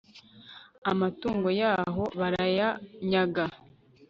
[0.91, 3.45] amatungo yaho barayanyaga